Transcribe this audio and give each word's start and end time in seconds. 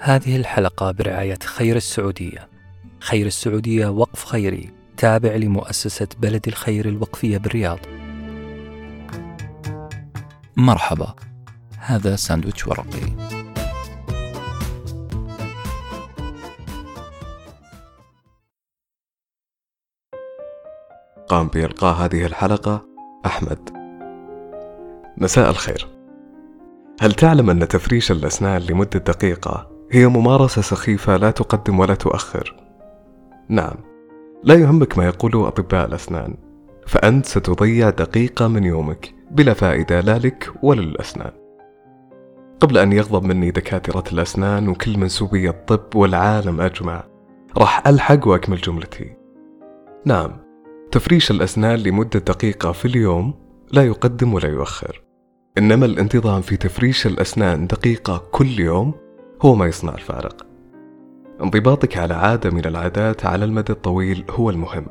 هذه 0.00 0.36
الحلقة 0.36 0.90
برعاية 0.90 1.38
خير 1.44 1.76
السعودية. 1.76 2.48
خير 3.00 3.26
السعودية 3.26 3.86
وقف 3.86 4.24
خيري 4.24 4.70
تابع 4.96 5.36
لمؤسسة 5.36 6.08
بلد 6.18 6.48
الخير 6.48 6.88
الوقفية 6.88 7.38
بالرياض. 7.38 7.78
مرحبا. 10.56 11.14
هذا 11.78 12.16
ساندويتش 12.16 12.66
ورقي. 12.66 13.38
قام 21.28 21.48
بإلقاء 21.48 21.94
هذه 21.94 22.26
الحلقة 22.26 22.86
أحمد 23.26 23.70
مساء 25.16 25.50
الخير 25.50 25.88
هل 27.00 27.12
تعلم 27.12 27.50
أن 27.50 27.68
تفريش 27.68 28.10
الأسنان 28.10 28.62
لمدة 28.62 28.98
دقيقة 28.98 29.77
هي 29.90 30.06
ممارسة 30.06 30.62
سخيفة 30.62 31.16
لا 31.16 31.30
تقدم 31.30 31.78
ولا 31.78 31.94
تؤخر؟ 31.94 32.56
نعم 33.48 33.74
لا 34.44 34.54
يهمك 34.54 34.98
ما 34.98 35.04
يقوله 35.06 35.48
أطباء 35.48 35.86
الأسنان 35.86 36.34
فأنت 36.86 37.26
ستضيع 37.26 37.90
دقيقة 37.90 38.48
من 38.48 38.64
يومك 38.64 39.14
بلا 39.30 39.54
فائدة 39.54 40.00
لا 40.00 40.18
لك 40.18 40.50
ولا 40.62 40.80
للأسنان 40.80 41.30
قبل 42.60 42.78
أن 42.78 42.92
يغضب 42.92 43.24
مني 43.24 43.50
دكاترة 43.50 44.04
الأسنان 44.12 44.68
وكل 44.68 44.98
منسوبي 44.98 45.48
الطب 45.48 45.96
والعالم 45.96 46.60
أجمع 46.60 47.04
راح 47.56 47.88
ألحق 47.88 48.28
وأكمل 48.28 48.56
جملتي 48.56 49.16
نعم 50.04 50.36
تفريش 50.90 51.30
الأسنان 51.30 51.78
لمدة 51.78 52.20
دقيقة 52.20 52.72
في 52.72 52.84
اليوم 52.84 53.34
لا 53.72 53.84
يقدم 53.84 54.34
ولا 54.34 54.48
يؤخر 54.48 55.02
إنما 55.58 55.86
الانتظام 55.86 56.40
في 56.40 56.56
تفريش 56.56 57.06
الأسنان 57.06 57.66
دقيقة 57.66 58.22
كل 58.32 58.60
يوم 58.60 58.94
هو 59.42 59.54
ما 59.54 59.66
يصنع 59.66 59.94
الفارق. 59.94 60.46
انضباطك 61.42 61.98
على 61.98 62.14
عادة 62.14 62.50
من 62.50 62.64
العادات 62.64 63.26
على 63.26 63.44
المدى 63.44 63.72
الطويل 63.72 64.24
هو 64.30 64.50
المهم. 64.50 64.86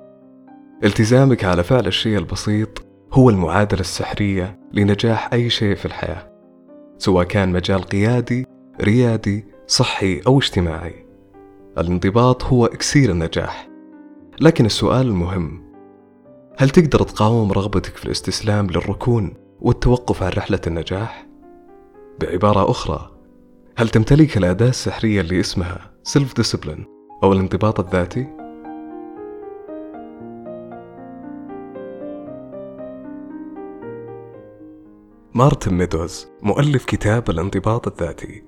التزامك 0.84 1.44
على 1.44 1.64
فعل 1.64 1.88
الشيء 1.88 2.18
البسيط 2.18 2.86
هو 3.14 3.30
المعادلة 3.30 3.80
السحرية 3.80 4.60
لنجاح 4.74 5.34
أي 5.34 5.50
شيء 5.50 5.76
في 5.76 5.86
الحياة 5.86 6.32
سواء 6.98 7.26
كان 7.26 7.52
مجال 7.52 7.82
قيادي 7.82 8.46
ريادي 8.82 9.46
صحي 9.68 10.22
أو 10.28 10.38
اجتماعي. 10.38 11.06
الانضباط 11.78 12.44
هو 12.44 12.66
إكسير 12.66 13.12
النجاح. 13.12 13.70
لكن 14.42 14.66
السؤال 14.66 15.08
المهم 15.08 15.64
هل 16.58 16.70
تقدر 16.70 17.04
تقاوم 17.04 17.52
رغبتك 17.52 17.98
في 17.98 18.06
الاستسلام 18.06 18.68
للركون 18.68 19.34
والتوقف 19.62 20.24
عن 20.24 20.30
رحلة 20.30 20.62
النجاح؟ 20.68 21.28
بعبارة 22.20 22.72
أخرى 22.72 23.17
هل 23.80 23.90
تمتلك 23.90 24.38
الأداة 24.38 24.70
السحرية 24.70 25.22
اللي 25.22 25.40
اسمها 25.40 25.92
self 26.04 26.36
discipline 26.36 26.86
أو 27.24 27.34
الانضباط 27.34 27.80
الذاتي؟ 27.80 28.28
مارتن 35.34 35.74
ميدوز 35.74 36.28
مؤلف 36.42 36.86
كتاب 36.86 37.30
الانضباط 37.30 37.88
الذاتي 37.88 38.44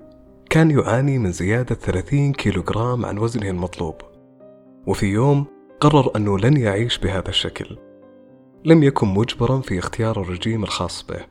كان 0.50 0.70
يعاني 0.70 1.18
من 1.18 1.32
زيادة 1.32 1.74
30 1.74 2.32
كيلوغرام 2.32 3.06
عن 3.06 3.18
وزنه 3.18 3.50
المطلوب 3.50 3.94
وفي 4.86 5.06
يوم 5.06 5.46
قرر 5.80 6.16
أنه 6.16 6.38
لن 6.38 6.56
يعيش 6.56 6.98
بهذا 6.98 7.28
الشكل 7.28 7.76
لم 8.64 8.82
يكن 8.82 9.08
مجبرا 9.08 9.60
في 9.60 9.78
اختيار 9.78 10.20
الرجيم 10.20 10.62
الخاص 10.62 11.06
به 11.06 11.26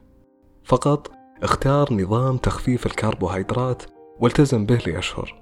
فقط 0.64 1.19
اختار 1.44 1.94
نظام 1.94 2.38
تخفيف 2.38 2.86
الكربوهيدرات 2.86 3.84
والتزم 4.20 4.66
به 4.66 4.80
لأشهر. 4.88 5.36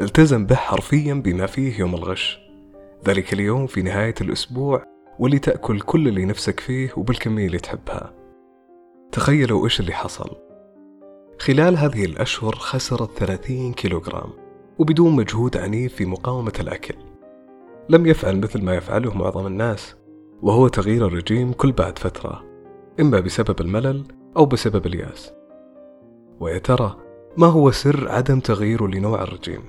التزم 0.00 0.46
به 0.46 0.54
حرفيا 0.54 1.14
بما 1.14 1.46
فيه 1.46 1.78
يوم 1.78 1.94
الغش. 1.94 2.38
ذلك 3.06 3.32
اليوم 3.32 3.66
في 3.66 3.82
نهاية 3.82 4.14
الأسبوع 4.20 4.84
واللي 5.18 5.38
تأكل 5.38 5.80
كل 5.80 6.08
اللي 6.08 6.24
نفسك 6.24 6.60
فيه 6.60 6.90
وبالكمية 6.96 7.46
اللي 7.46 7.58
تحبها. 7.58 8.12
تخيلوا 9.12 9.64
إيش 9.64 9.80
اللي 9.80 9.92
حصل. 9.92 10.30
خلال 11.38 11.78
هذه 11.78 12.04
الأشهر 12.04 12.54
خسرت 12.54 13.10
30 13.18 13.72
كيلوغرام 13.72 14.30
وبدون 14.78 15.16
مجهود 15.16 15.56
عنيف 15.56 15.94
في 15.94 16.04
مقاومة 16.04 16.52
الأكل. 16.60 16.94
لم 17.88 18.06
يفعل 18.06 18.36
مثل 18.40 18.62
ما 18.62 18.74
يفعله 18.74 19.14
معظم 19.14 19.46
الناس 19.46 19.96
وهو 20.42 20.68
تغيير 20.68 21.06
الرجيم 21.06 21.52
كل 21.52 21.72
بعد 21.72 21.98
فترة. 21.98 22.44
إما 23.00 23.20
بسبب 23.20 23.60
الملل 23.60 24.04
أو 24.36 24.46
بسبب 24.46 24.86
الياس. 24.86 25.32
ويا 26.40 26.58
ترى 26.58 26.96
ما 27.36 27.46
هو 27.46 27.70
سر 27.70 28.08
عدم 28.08 28.40
تغييره 28.40 28.86
لنوع 28.86 29.22
الرجيم؟ 29.22 29.62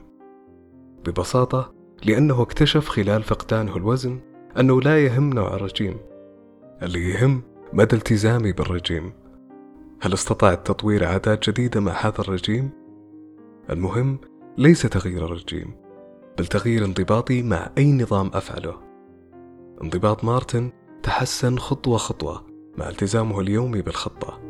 ببساطة 1.05 1.73
لأنه 2.05 2.41
اكتشف 2.41 2.87
خلال 2.87 3.23
فقدانه 3.23 3.77
الوزن 3.77 4.19
أنه 4.59 4.81
لا 4.81 5.05
يهم 5.05 5.33
نوع 5.33 5.53
الرجيم. 5.53 5.97
اللي 6.83 7.09
يهم 7.09 7.41
مدى 7.73 7.95
التزامي 7.95 8.51
بالرجيم. 8.51 9.13
هل 10.01 10.13
استطعت 10.13 10.67
تطوير 10.67 11.05
عادات 11.05 11.49
جديدة 11.49 11.79
مع 11.79 11.91
هذا 11.91 12.19
الرجيم؟ 12.19 12.69
المهم 13.69 14.19
ليس 14.57 14.81
تغيير 14.81 15.25
الرجيم 15.25 15.75
بل 16.37 16.45
تغيير 16.45 16.85
انضباطي 16.85 17.43
مع 17.43 17.69
أي 17.77 17.91
نظام 17.91 18.31
أفعله. 18.33 18.75
انضباط 19.83 20.23
مارتن 20.23 20.71
تحسن 21.03 21.57
خطوة 21.57 21.97
خطوة 21.97 22.45
مع 22.77 22.89
التزامه 22.89 23.39
اليومي 23.39 23.81
بالخطة. 23.81 24.46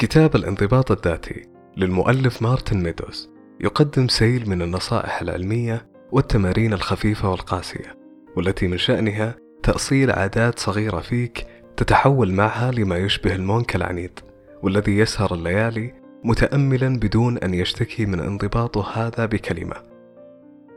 كتاب 0.00 0.36
الانضباط 0.36 0.90
الذاتي 0.90 1.46
للمؤلف 1.76 2.42
مارتن 2.42 2.82
ميدوز 2.82 3.30
يقدم 3.60 4.08
سيل 4.08 4.50
من 4.50 4.62
النصائح 4.62 5.22
العلمية 5.22 5.86
والتمارين 6.12 6.72
الخفيفة 6.72 7.30
والقاسية 7.30 7.96
والتي 8.36 8.68
من 8.68 8.78
شأنها 8.78 9.36
تأصيل 9.62 10.10
عادات 10.10 10.58
صغيرة 10.58 11.00
فيك 11.00 11.46
تتحول 11.76 12.32
معها 12.32 12.70
لما 12.70 12.96
يشبه 12.96 13.34
ال 13.34 13.42
monk 13.42 13.76
العنيد 13.76 14.20
والذي 14.62 14.98
يسهر 14.98 15.34
الليالي 15.34 15.94
متأملا 16.24 16.98
بدون 16.98 17.38
أن 17.38 17.54
يشتكي 17.54 18.06
من 18.06 18.20
انضباطه 18.20 19.06
هذا 19.06 19.26
بكلمة. 19.26 19.76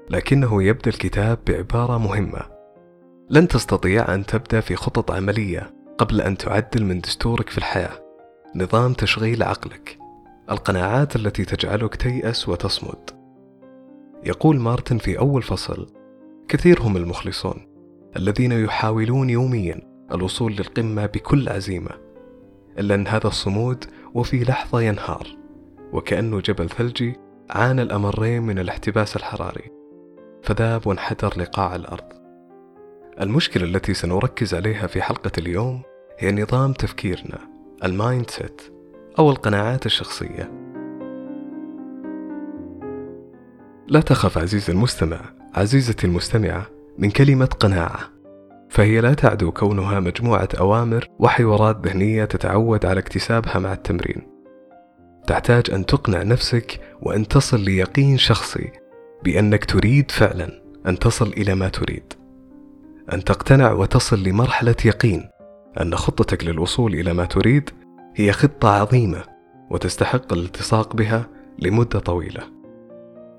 لكنه 0.10 0.64
يبدأ 0.64 0.90
الكتاب 0.90 1.40
بعبارة 1.48 1.98
مهمة. 1.98 2.42
لن 3.30 3.48
تستطيع 3.48 4.14
أن 4.14 4.26
تبدأ 4.26 4.60
في 4.60 4.76
خطط 4.76 5.12
عملية 5.12 5.74
قبل 5.98 6.22
أن 6.22 6.38
تعدل 6.38 6.86
من 6.86 7.02
دستورك 7.02 7.50
في 7.50 7.58
الحياة. 7.58 8.03
نظام 8.56 8.94
تشغيل 8.94 9.44
عقلك 9.44 10.00
القناعات 10.52 11.16
التي 11.16 11.46
تجعلك 11.46 11.96
تيأس 11.96 12.50
وتصمد. 12.50 13.10
يقول 14.26 14.60
مارتن 14.60 14.98
في 14.98 15.20
أول 15.20 15.42
فصل 15.42 15.88
كثير 16.48 16.82
هم 16.82 16.98
المخلصون 16.98 17.68
الذين 18.16 18.52
يحاولون 18.52 19.30
يوميا 19.30 19.82
الوصول 20.12 20.52
للقمة 20.52 21.06
بكل 21.06 21.50
عزيمة 21.50 21.92
إلا 22.80 22.96
أن 22.96 23.08
هذا 23.08 23.28
الصمود 23.28 23.86
وفي 24.14 24.44
لحظة 24.44 24.82
ينهار 24.82 25.28
وكأنه 25.94 26.40
جبل 26.40 26.70
ثلجي 26.70 27.16
عانى 27.50 27.82
الأمرين 27.82 28.42
من 28.44 28.60
الاحتباس 28.60 29.16
الحراري 29.16 29.72
فذاب 30.44 30.88
وانحدر 30.88 31.34
لقاع 31.38 31.76
الأرض. 31.76 32.14
المشكلة 33.22 33.64
التي 33.64 33.94
سنركز 33.94 34.54
عليها 34.54 34.88
في 34.88 35.02
حلقة 35.02 35.32
اليوم 35.38 35.82
هي 36.20 36.32
نظام 36.32 36.74
تفكيرنا 36.74 37.53
ال 37.84 38.30
mindset 38.30 38.62
أو 39.20 39.32
القناعات 39.32 39.86
الشخصية. 39.86 40.52
لا 43.88 44.02
تخف 44.02 44.38
عزيزي 44.38 44.74
المستمع. 44.74 45.20
عزيزتي 45.56 46.08
المستمعة 46.08 46.68
من 46.98 47.12
كلمة 47.12 47.46
قناعة. 47.46 48.00
فهي 48.70 49.02
لا 49.02 49.14
تعدو 49.14 49.52
كونها 49.52 50.00
مجموعة 50.00 50.50
أوامر 50.60 51.08
وحوارات 51.20 51.88
ذهنية 51.88 52.26
تتعود 52.26 52.86
على 52.86 53.00
اكتسابها 53.00 53.60
مع 53.60 53.74
التمرين. 53.74 54.22
تحتاج 55.28 55.72
أن 55.72 55.86
تقنع 55.86 56.24
نفسك 56.24 56.80
وأن 57.02 57.28
تصل 57.28 57.60
ليقين 57.60 58.18
شخصي 58.18 58.72
بأنك 59.24 59.66
تريد 59.66 60.12
فعلا 60.12 60.64
أن 60.88 61.00
تصل 61.00 61.28
إلى 61.28 61.56
ما 61.56 61.70
تريد. 61.70 62.14
أن 63.14 63.24
تقتنع 63.24 63.72
وتصل 63.72 64.24
لمرحلة 64.24 64.76
يقين. 64.86 65.33
أن 65.82 65.96
خطتك 65.96 66.44
للوصول 66.44 66.94
إلى 66.94 67.14
ما 67.14 67.26
تريد 67.26 67.70
هي 68.16 68.32
خطة 68.32 68.70
عظيمة 68.70 69.24
وتستحق 69.70 70.34
الالتصاق 70.34 70.96
بها 70.96 71.26
لمدة 71.60 72.00
طويلة. 72.00 72.44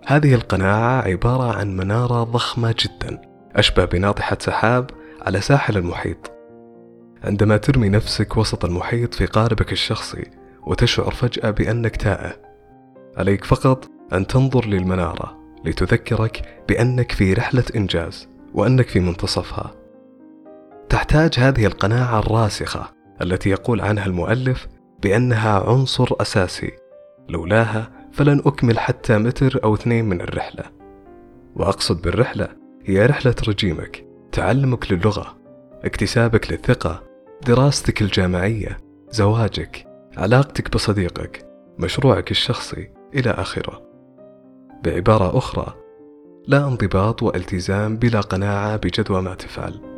هذه 0.07 0.35
القناعة 0.35 1.03
عبارة 1.03 1.53
عن 1.53 1.77
منارة 1.77 2.25
ضخمة 2.25 2.75
جدا 2.79 3.21
أشبه 3.57 3.85
بناطحة 3.85 4.37
سحاب 4.41 4.91
على 5.23 5.41
ساحل 5.41 5.77
المحيط. 5.77 6.33
عندما 7.25 7.57
ترمي 7.57 7.89
نفسك 7.89 8.37
وسط 8.37 8.65
المحيط 8.65 9.15
في 9.15 9.27
قاربك 9.27 9.73
الشخصي 9.73 10.31
وتشعر 10.67 11.11
فجأة 11.11 11.51
بأنك 11.51 11.97
تائه، 11.97 12.37
عليك 13.17 13.45
فقط 13.45 13.89
أن 14.13 14.27
تنظر 14.27 14.67
للمنارة 14.67 15.39
لتذكرك 15.65 16.63
بأنك 16.69 17.13
في 17.13 17.33
رحلة 17.33 17.65
إنجاز 17.77 18.29
وأنك 18.55 18.89
في 18.89 19.01
منتصفها. 19.01 19.84
تحتاج 20.95 21.35
هذه 21.39 21.67
القناعة 21.67 22.19
الراسخة 22.19 22.91
التي 23.23 23.51
يقول 23.51 23.81
عنها 23.81 24.07
المؤلف 24.07 24.67
بأنها 25.03 25.71
عنصر 25.71 26.09
أساسي. 26.21 26.73
لولاها 27.29 27.91
فلن 28.13 28.43
أكمل 28.47 28.79
حتى 28.79 29.19
متر 29.19 29.61
أو 29.65 29.75
اثنين 29.75 30.05
من 30.05 30.21
الرحلة. 30.21 30.65
وأقصد 31.57 32.03
بالرحلة 32.03 32.49
هي 32.85 33.07
رحلة 33.07 33.35
رجيمك 33.49 34.07
تعلمك 34.33 34.93
للغة 34.93 35.37
اكتسابك 35.85 36.53
للثقة 36.53 37.03
دراستك 37.47 38.03
الجامعية 38.03 38.77
زواجك 39.11 39.87
علاقتك 40.17 40.75
بصديقك 40.75 41.47
مشروعك 41.79 42.31
الشخصي 42.31 42.91
إلى 43.15 43.31
آخره. 43.31 43.83
بعبارة 44.85 45.39
أخرى 45.39 45.75
لا 46.47 46.69
انضباط 46.69 47.23
والتزام 47.23 47.97
بلا 47.97 48.21
قناعة 48.21 48.77
بجدوى 48.77 49.23
ما 49.23 49.35
تفعل. 49.35 49.94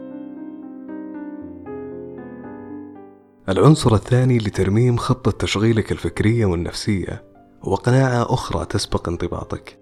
العنصر 3.48 3.94
الثاني 3.94 4.38
لترميم 4.38 4.96
خطة 4.96 5.30
تشغيلك 5.30 5.92
الفكرية 5.92 6.46
والنفسية 6.46 7.24
هو 7.62 7.74
قناعة 7.74 8.34
أخرى 8.34 8.64
تسبق 8.64 9.08
انضباطك. 9.08 9.78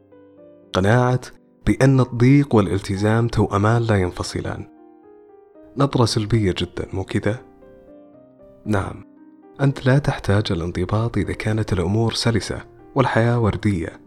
قناعة 0.73 1.21
بأن 1.67 2.01
الضيق 2.01 2.55
والالتزام 2.55 3.29
توأمان 3.29 3.83
لا 3.83 3.97
ينفصلان. 3.97 4.69
نظرة 5.77 6.05
سلبية 6.05 6.55
جدا 6.59 6.87
مو 6.93 7.05
كذا؟ 7.05 7.41
نعم 8.67 9.05
أنت 9.61 9.87
لا 9.87 9.99
تحتاج 9.99 10.45
الانضباط 10.51 11.19
إذا 11.19 11.33
كانت 11.33 11.73
الأمور 11.73 12.13
سلسة 12.13 12.65
والحياة 12.95 13.41
وردية. 13.41 14.01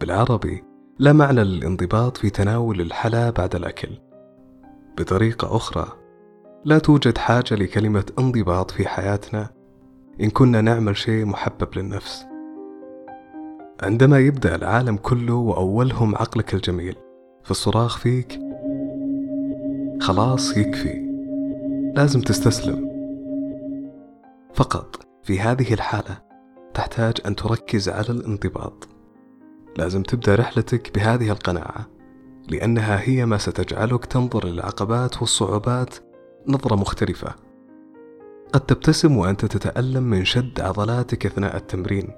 بالعربي 0.00 0.64
لا 0.98 1.12
معنى 1.12 1.44
للانضباط 1.44 2.16
في 2.16 2.30
تناول 2.30 2.80
الحلا 2.80 3.30
بعد 3.30 3.54
الأكل. 3.54 3.98
بطريقة 4.98 5.56
أخرى 5.56 6.01
لا 6.64 6.78
توجد 6.78 7.18
حاجة 7.18 7.54
لكلمة 7.54 8.04
انضباط 8.18 8.70
في 8.70 8.88
حياتنا 8.88 9.50
إن 10.20 10.30
كنا 10.30 10.60
نعمل 10.60 10.96
شيء 10.96 11.24
محبب 11.24 11.68
للنفس. 11.76 12.26
عندما 13.82 14.18
يبدأ 14.18 14.54
العالم 14.54 14.96
كله 14.96 15.34
وأولهم 15.34 16.14
عقلك 16.14 16.54
الجميل 16.54 16.96
في 17.44 17.50
الصراخ 17.50 17.98
فيك 17.98 18.40
خلاص 20.00 20.56
يكفي. 20.56 21.12
لازم 21.96 22.20
تستسلم. 22.20 22.92
فقط 24.54 25.06
في 25.22 25.40
هذه 25.40 25.74
الحالة 25.74 26.18
تحتاج 26.74 27.14
أن 27.26 27.36
تركز 27.36 27.88
على 27.88 28.08
الانضباط. 28.08 28.88
لازم 29.76 30.02
تبدأ 30.02 30.34
رحلتك 30.34 30.94
بهذه 30.94 31.30
القناعة 31.30 31.86
لأنها 32.48 33.00
هي 33.08 33.26
ما 33.26 33.38
ستجعلك 33.38 34.04
تنظر 34.04 34.46
للعقبات 34.46 35.20
والصعوبات 35.20 36.11
نظرة 36.48 36.74
مختلفة. 36.74 37.34
قد 38.52 38.60
تبتسم 38.60 39.16
وأنت 39.16 39.44
تتألم 39.44 40.02
من 40.02 40.24
شد 40.24 40.60
عضلاتك 40.60 41.26
أثناء 41.26 41.56
التمرين. 41.56 42.08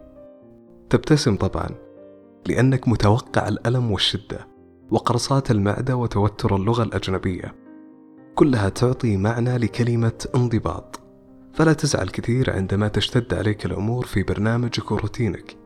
تبتسم 0.91 1.37
طبعا 1.37 1.69
لأنك 2.47 2.89
متوقع 2.89 3.49
الألم 3.49 3.91
والشدة 3.91 4.49
وقرصات 4.91 5.51
المعدة 5.51 5.97
وتوتر 5.97 6.57
اللغة 6.57 6.83
الأجنبية. 6.83 7.55
كلها 8.35 8.69
تعطي 8.69 9.17
معنى 9.17 9.59
لكلمة 9.59 10.27
انضباط. 10.35 11.01
فلا 11.53 11.73
تزعل 11.73 12.09
كثير 12.09 12.53
عندما 12.53 12.89
تشتد 12.89 13.35
عليك 13.35 13.67
الأمور 13.67 14.07
في 14.07 14.23
برنامجك 14.23 14.91
وروتينك 14.93 15.57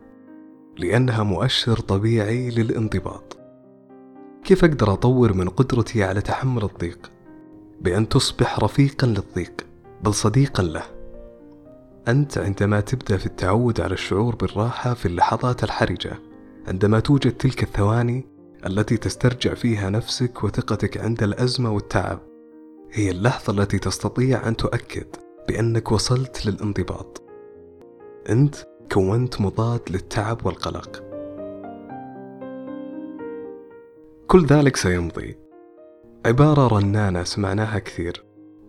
لأنها 0.78 1.22
مؤشر 1.22 1.78
طبيعي 1.78 2.50
للانضباط. 2.50 3.38
كيف 4.44 4.64
أقدر 4.64 4.92
أطور 4.92 5.32
من 5.32 5.48
قدرتي 5.48 6.04
على 6.04 6.20
تحمل 6.20 6.64
الضيق؟ 6.64 7.10
بأن 7.80 8.08
تصبح 8.08 8.58
رفيقا 8.58 9.06
للضيق 9.06 9.52
بل 10.02 10.14
صديقا 10.14 10.62
له. 10.62 10.82
أنت 12.08 12.38
عندما 12.38 12.80
تبدأ 12.80 13.16
في 13.16 13.26
التعود 13.26 13.80
على 13.80 13.94
الشعور 13.94 14.34
بالراحة 14.34 14.94
في 14.94 15.06
اللحظات 15.06 15.64
الحرجة 15.64 16.18
عندما 16.68 17.00
توجد 17.00 17.32
تلك 17.32 17.62
الثواني 17.62 18.26
التي 18.66 18.96
تسترجع 18.96 19.54
فيها 19.54 19.90
نفسك 19.90 20.44
وثقتك 20.44 20.98
عند 20.98 21.22
الأزمة 21.22 21.70
والتعب 21.70 22.18
هي 22.92 23.10
اللحظة 23.10 23.62
التي 23.62 23.78
تستطيع 23.78 24.48
أن 24.48 24.56
تؤكد 24.56 25.06
بأنك 25.48 25.92
وصلت 25.92 26.46
للانضباط. 26.46 27.22
أنت 28.28 28.56
كونت 28.92 29.40
مضاد 29.40 29.80
للتعب 29.90 30.46
والقلق. 30.46 31.04
كل 34.26 34.46
ذلك 34.46 34.76
سيمضي. 34.76 35.47
عبارة 36.26 36.66
رنانة 36.66 37.22
سمعناها 37.22 37.78
كثير. 37.78 38.24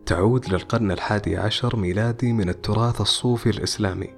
تعود 0.06 0.50
للقرن 0.50 0.92
الحادي 0.92 1.38
عشر 1.38 1.76
ميلادي 1.76 2.34
من 2.34 2.50
التراث 2.50 3.02
الصوفي 3.02 3.50
الإسلامي 3.50 4.16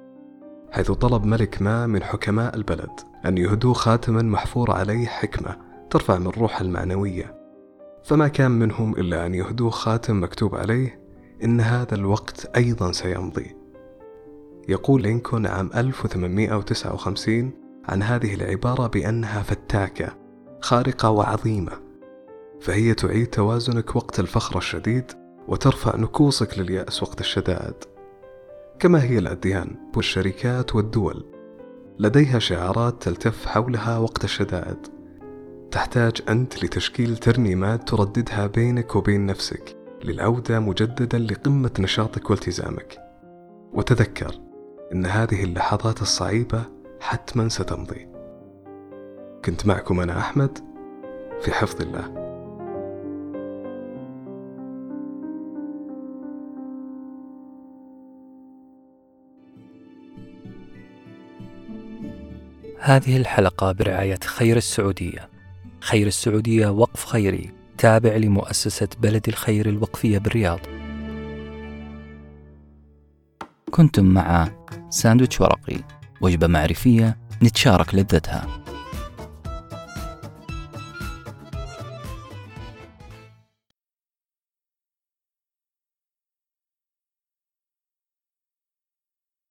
حيث 0.70 0.90
طلب 0.90 1.24
ملك 1.24 1.62
ما 1.62 1.86
من 1.86 2.02
حكماء 2.02 2.56
البلد 2.56 2.90
أن 3.26 3.38
يهدوا 3.38 3.74
خاتما 3.74 4.22
محفور 4.22 4.70
عليه 4.70 5.06
حكمة 5.06 5.56
ترفع 5.90 6.18
من 6.18 6.26
روح 6.26 6.60
المعنوية. 6.60 7.34
فما 8.04 8.28
كان 8.28 8.50
منهم 8.50 8.92
إلا 8.92 9.26
أن 9.26 9.34
يهدوا 9.34 9.70
خاتم 9.70 10.22
مكتوب 10.22 10.54
عليه 10.54 11.00
إن 11.44 11.60
هذا 11.60 11.94
الوقت 11.94 12.50
أيضا 12.56 12.92
سيمضي. 12.92 13.56
يقول 14.68 15.02
لينكولن 15.02 15.46
عام 15.46 15.70
1859 15.76 17.50
عن 17.88 18.02
هذه 18.02 18.34
العبارة 18.34 18.86
بأنها 18.86 19.42
فتاكة 19.42 20.16
خارقة 20.60 21.10
وعظيمة 21.10 21.91
فهي 22.62 22.94
تعيد 22.94 23.26
توازنك 23.26 23.96
وقت 23.96 24.20
الفخر 24.20 24.58
الشديد 24.58 25.12
وترفع 25.48 25.96
نكوصك 25.96 26.58
لليأس 26.58 27.02
وقت 27.02 27.20
الشدائد. 27.20 27.74
كما 28.78 29.02
هي 29.02 29.18
الأديان 29.18 29.76
والشركات 29.96 30.74
والدول 30.74 31.24
لديها 31.98 32.38
شعارات 32.38 33.02
تلتف 33.02 33.46
حولها 33.46 33.98
وقت 33.98 34.24
الشدائد. 34.24 34.86
تحتاج 35.70 36.22
أنت 36.28 36.64
لتشكيل 36.64 37.16
ترنيمات 37.16 37.88
ترددها 37.88 38.46
بينك 38.46 38.96
وبين 38.96 39.26
نفسك 39.26 39.76
للعودة 40.04 40.60
مجددا 40.60 41.18
لقمة 41.18 41.72
نشاطك 41.78 42.30
والتزامك. 42.30 42.98
وتذكر 43.72 44.34
أن 44.92 45.06
هذه 45.06 45.44
اللحظات 45.44 46.02
الصعيبة 46.02 46.64
حتما 47.00 47.48
ستمضي. 47.48 48.08
كنت 49.44 49.66
معكم 49.66 50.00
أنا 50.00 50.18
أحمد 50.18 50.58
في 51.40 51.52
حفظ 51.52 51.82
الله. 51.82 52.21
هذه 62.84 63.16
الحلقة 63.16 63.72
برعاية 63.72 64.18
خير 64.24 64.56
السعودية. 64.56 65.28
خير 65.80 66.06
السعودية 66.06 66.68
وقف 66.68 67.04
خيري 67.04 67.50
تابع 67.78 68.16
لمؤسسة 68.16 68.88
بلد 69.02 69.28
الخير 69.28 69.68
الوقفية 69.68 70.18
بالرياض. 70.18 70.58
كنتم 73.70 74.04
مع 74.04 74.48
ساندويتش 74.90 75.40
ورقي 75.40 75.76
وجبة 76.20 76.46
معرفية 76.46 77.16
نتشارك 77.42 77.94
لذتها. 77.94 78.61